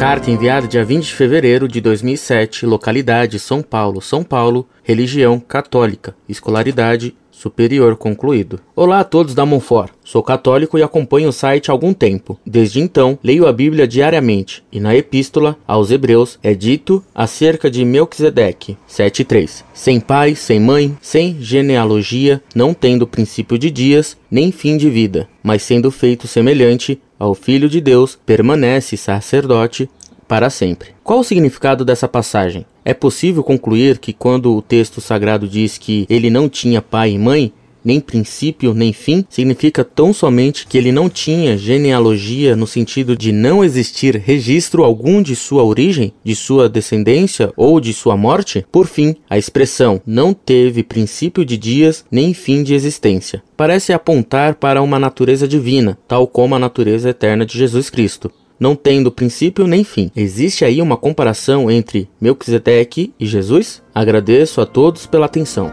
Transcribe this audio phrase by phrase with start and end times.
[0.00, 6.16] Carta enviada dia 20 de fevereiro de 2007, localidade São Paulo, São Paulo, religião católica,
[6.26, 8.60] escolaridade superior concluído.
[8.76, 9.90] Olá a todos da Monfort.
[10.04, 12.38] Sou católico e acompanho o site há algum tempo.
[12.44, 17.82] Desde então, leio a Bíblia diariamente e na epístola aos Hebreus é dito acerca de
[17.82, 19.64] Melquisedeque 7:3.
[19.72, 25.26] Sem pai, sem mãe, sem genealogia, não tendo princípio de dias, nem fim de vida,
[25.42, 29.88] mas sendo feito semelhante ao filho de Deus, permanece sacerdote
[30.30, 30.90] para sempre.
[31.02, 32.64] Qual o significado dessa passagem?
[32.84, 37.18] É possível concluir que quando o texto sagrado diz que ele não tinha pai e
[37.18, 37.52] mãe,
[37.84, 43.32] nem princípio nem fim, significa tão somente que ele não tinha genealogia no sentido de
[43.32, 48.64] não existir registro algum de sua origem, de sua descendência ou de sua morte?
[48.70, 54.54] Por fim, a expressão não teve princípio de dias nem fim de existência parece apontar
[54.54, 59.66] para uma natureza divina, tal como a natureza eterna de Jesus Cristo não tendo princípio
[59.66, 60.12] nem fim.
[60.14, 63.82] Existe aí uma comparação entre Melquisedeque e Jesus?
[63.94, 65.72] Agradeço a todos pela atenção.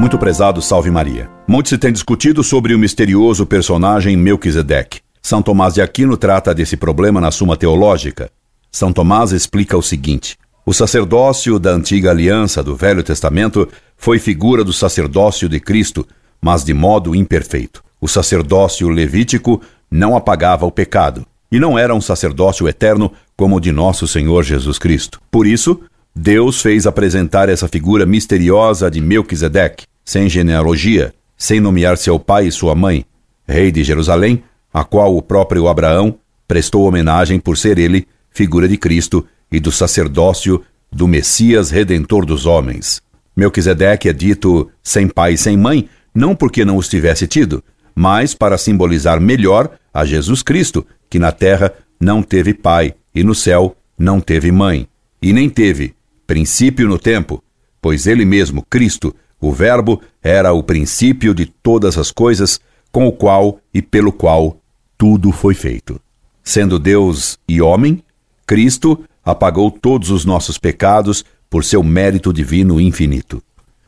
[0.00, 1.28] Muito prezado, salve Maria.
[1.46, 5.00] Muito se tem discutido sobre o misterioso personagem Melquisedeque.
[5.20, 8.30] São Tomás de Aquino trata desse problema na Suma Teológica.
[8.70, 14.62] São Tomás explica o seguinte: o sacerdócio da antiga aliança do Velho Testamento foi figura
[14.62, 16.06] do sacerdócio de Cristo,
[16.40, 17.82] mas de modo imperfeito.
[18.00, 19.60] O sacerdócio levítico
[19.90, 24.42] não apagava o pecado, e não era um sacerdócio eterno como o de nosso Senhor
[24.44, 25.20] Jesus Cristo.
[25.30, 25.80] Por isso,
[26.14, 32.52] Deus fez apresentar essa figura misteriosa de Melquisedeque, sem genealogia, sem nomear seu pai e
[32.52, 33.04] sua mãe,
[33.46, 38.76] rei de Jerusalém, a qual o próprio Abraão prestou homenagem por ser ele figura de
[38.76, 43.00] Cristo e do sacerdócio do Messias redentor dos homens.
[43.36, 47.62] Melquisedeque é dito sem pai e sem mãe, não porque não os tivesse tido,
[47.98, 53.34] mas para simbolizar melhor a Jesus Cristo, que na terra não teve pai e no
[53.34, 54.86] céu não teve mãe,
[55.20, 57.42] e nem teve princípio no tempo,
[57.82, 62.60] pois ele mesmo, Cristo, o Verbo, era o princípio de todas as coisas,
[62.92, 64.58] com o qual e pelo qual
[64.96, 66.00] tudo foi feito.
[66.44, 68.04] Sendo Deus e homem,
[68.46, 73.42] Cristo apagou todos os nossos pecados por seu mérito divino infinito.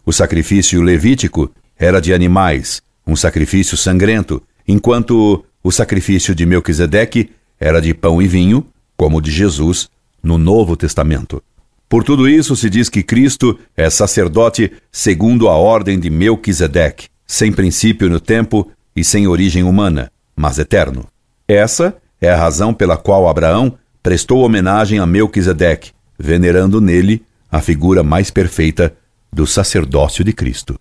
[0.04, 1.48] O sacrifício levítico
[1.78, 8.28] era de animais, um sacrifício sangrento, enquanto o sacrifício de Melquisedeque era de pão e
[8.28, 8.64] vinho,
[8.96, 9.88] como o de Jesus
[10.22, 11.42] no Novo Testamento.
[11.88, 17.50] Por tudo isso se diz que Cristo é sacerdote segundo a ordem de Melquisedeque, sem
[17.50, 21.08] princípio no tempo e sem origem humana, mas eterno.
[21.48, 28.04] Essa é a razão pela qual Abraão prestou homenagem a Melquisedeque, venerando nele a figura
[28.04, 28.94] mais perfeita
[29.32, 30.78] do sacerdócio de Cristo.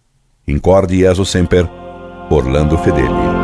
[0.47, 1.78] Incorde Jesus Semper,
[2.31, 3.39] Orlando Fedeli.